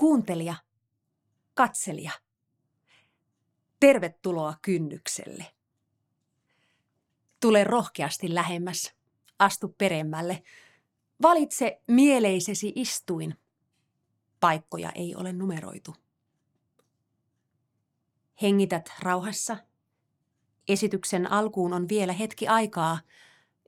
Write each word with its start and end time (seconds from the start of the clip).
Kuuntelija, 0.00 0.54
katselija, 1.54 2.10
tervetuloa 3.80 4.54
kynnykselle. 4.62 5.46
Tule 7.40 7.64
rohkeasti 7.64 8.34
lähemmäs, 8.34 8.94
astu 9.38 9.68
peremmälle. 9.78 10.42
Valitse 11.22 11.82
mieleisesi 11.86 12.72
istuin. 12.74 13.34
Paikkoja 14.40 14.92
ei 14.92 15.14
ole 15.14 15.32
numeroitu. 15.32 15.96
Hengität 18.42 18.90
rauhassa. 19.02 19.56
Esityksen 20.68 21.32
alkuun 21.32 21.72
on 21.72 21.88
vielä 21.88 22.12
hetki 22.12 22.48
aikaa 22.48 23.00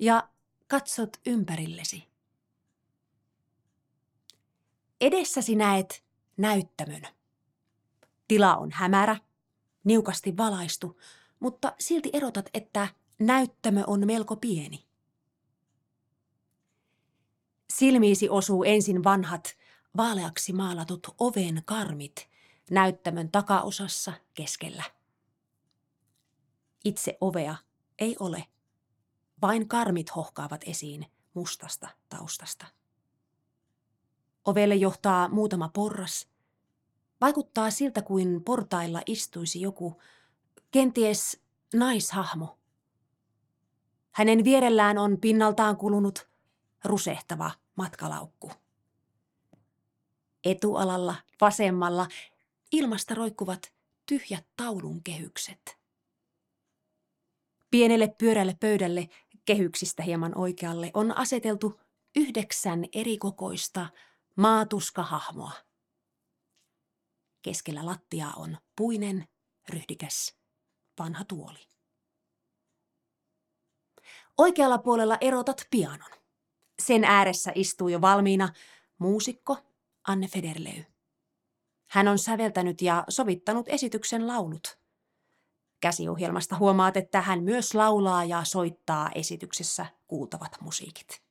ja 0.00 0.28
katsot 0.66 1.16
ympärillesi. 1.26 2.08
Edessäsi 5.00 5.56
näet 5.56 6.09
näyttämön. 6.40 7.02
Tila 8.28 8.56
on 8.56 8.70
hämärä, 8.72 9.16
niukasti 9.84 10.36
valaistu, 10.36 11.00
mutta 11.40 11.72
silti 11.78 12.10
erotat, 12.12 12.50
että 12.54 12.88
näyttämö 13.18 13.84
on 13.86 14.06
melko 14.06 14.36
pieni. 14.36 14.86
Silmiisi 17.72 18.28
osuu 18.28 18.64
ensin 18.64 19.04
vanhat, 19.04 19.56
vaaleaksi 19.96 20.52
maalatut 20.52 21.14
oven 21.18 21.62
karmit 21.64 22.28
näyttämön 22.70 23.30
takaosassa 23.30 24.12
keskellä. 24.34 24.84
Itse 26.84 27.18
ovea 27.20 27.56
ei 27.98 28.16
ole. 28.20 28.44
Vain 29.42 29.68
karmit 29.68 30.16
hohkaavat 30.16 30.60
esiin 30.66 31.06
mustasta 31.34 31.88
taustasta. 32.08 32.66
Ovelle 34.44 34.74
johtaa 34.74 35.28
muutama 35.28 35.68
porras. 35.68 36.29
Vaikuttaa 37.20 37.70
siltä 37.70 38.02
kuin 38.02 38.44
portailla 38.44 39.02
istuisi 39.06 39.60
joku, 39.60 40.02
kenties 40.70 41.40
naishahmo. 41.74 42.58
Hänen 44.10 44.44
vierellään 44.44 44.98
on 44.98 45.18
pinnaltaan 45.20 45.76
kulunut 45.76 46.28
rusehtava 46.84 47.50
matkalaukku. 47.76 48.50
Etualalla, 50.44 51.14
vasemmalla, 51.40 52.06
ilmasta 52.72 53.14
roikkuvat 53.14 53.72
tyhjät 54.06 54.46
taulun 54.56 55.02
kehykset. 55.02 55.78
Pienelle 57.70 58.14
pyörälle 58.18 58.56
pöydälle, 58.60 59.08
kehyksistä 59.44 60.02
hieman 60.02 60.38
oikealle, 60.38 60.90
on 60.94 61.16
aseteltu 61.16 61.80
yhdeksän 62.16 62.84
erikokoista 62.92 63.86
maatuskahahmoa. 64.36 65.69
Keskellä 67.42 67.86
lattiaa 67.86 68.32
on 68.36 68.56
puinen, 68.76 69.28
ryhdikäs, 69.68 70.36
vanha 70.98 71.24
tuoli. 71.24 71.66
Oikealla 74.38 74.78
puolella 74.78 75.18
erotat 75.20 75.66
pianon. 75.70 76.10
Sen 76.82 77.04
ääressä 77.04 77.52
istuu 77.54 77.88
jo 77.88 78.00
valmiina 78.00 78.52
muusikko 78.98 79.58
Anne 80.08 80.28
Federley. 80.28 80.84
Hän 81.90 82.08
on 82.08 82.18
säveltänyt 82.18 82.82
ja 82.82 83.04
sovittanut 83.08 83.68
esityksen 83.68 84.26
laulut. 84.26 84.78
Käsiohjelmasta 85.80 86.56
huomaat, 86.58 86.96
että 86.96 87.20
hän 87.20 87.42
myös 87.42 87.74
laulaa 87.74 88.24
ja 88.24 88.44
soittaa 88.44 89.10
esityksessä 89.14 89.86
kuultavat 90.06 90.60
musiikit. 90.60 91.22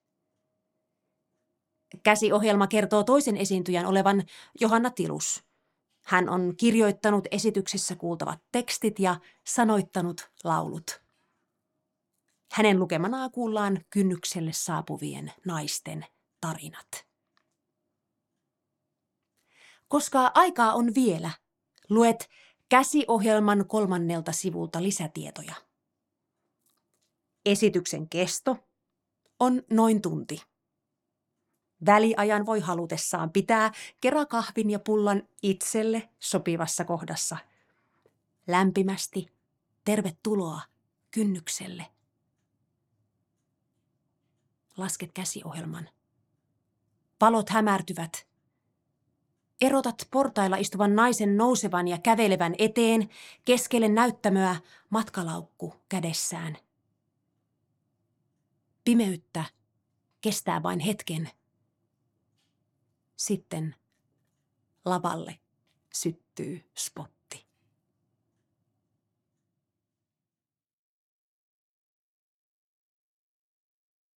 Käsiohjelma 2.04 2.68
kertoo 2.68 3.04
toisen 3.04 3.38
esiintyjän 3.38 3.86
olevan 3.86 4.24
Johanna 4.60 4.90
Tilus. 4.90 5.49
Hän 6.10 6.30
on 6.30 6.54
kirjoittanut 6.58 7.28
esityksessä 7.32 7.96
kuultavat 7.96 8.40
tekstit 8.52 9.00
ja 9.00 9.20
sanoittanut 9.48 10.32
laulut. 10.44 11.02
Hänen 12.52 12.80
lukemanaan 12.80 13.32
kuullaan 13.32 13.86
kynnykselle 13.90 14.54
saapuvien 14.54 15.34
naisten 15.46 16.06
tarinat. 16.42 17.06
Koska 19.88 20.32
aikaa 20.34 20.74
on 20.74 20.96
vielä, 20.96 21.32
luet 21.90 22.30
käsiohjelman 22.70 23.68
kolmannelta 23.68 24.32
sivulta 24.32 24.84
lisätietoja. 24.84 25.56
Esityksen 27.46 28.10
kesto 28.10 28.58
on 29.40 29.64
noin 29.70 30.02
tunti. 30.02 30.42
Väliajan 31.86 32.46
voi 32.46 32.60
halutessaan 32.60 33.32
pitää 33.32 33.72
kerakahvin 34.02 34.70
ja 34.70 34.80
pullan 34.80 35.24
itselle 35.44 36.10
sopivassa 36.20 36.86
kohdassa. 36.86 37.38
Lämpimästi 38.48 39.28
tervetuloa 39.86 40.62
kynnykselle. 41.12 41.86
Lasket 44.78 45.12
käsiohjelman. 45.12 45.90
Palot 47.20 47.50
hämärtyvät. 47.50 48.28
Erotat 49.62 50.08
portailla 50.12 50.58
istuvan 50.58 50.96
naisen 50.96 51.38
nousevan 51.38 51.88
ja 51.88 51.98
kävelevän 51.98 52.56
eteen 52.58 53.10
keskelle 53.46 53.88
näyttämöä 53.88 54.56
matkalaukku 54.90 55.74
kädessään. 55.90 56.58
Pimeyttä 58.84 59.46
kestää 60.22 60.64
vain 60.64 60.80
hetken– 60.80 61.30
sitten 63.30 63.76
lavalle 64.86 65.40
syttyy 65.94 66.70
spotti. 66.78 67.19